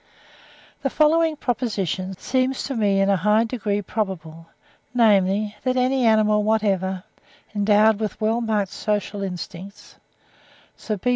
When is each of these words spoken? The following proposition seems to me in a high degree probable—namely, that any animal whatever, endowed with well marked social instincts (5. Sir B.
The 0.81 0.89
following 0.89 1.35
proposition 1.35 2.17
seems 2.17 2.63
to 2.63 2.75
me 2.75 3.01
in 3.01 3.07
a 3.11 3.15
high 3.17 3.43
degree 3.43 3.83
probable—namely, 3.83 5.55
that 5.61 5.77
any 5.77 6.05
animal 6.07 6.43
whatever, 6.43 7.03
endowed 7.53 7.99
with 7.99 8.19
well 8.19 8.41
marked 8.41 8.71
social 8.71 9.21
instincts 9.21 9.99
(5. 10.71 10.71
Sir 10.81 10.97
B. 10.97 11.09